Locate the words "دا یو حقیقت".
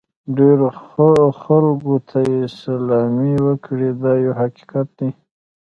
4.01-4.87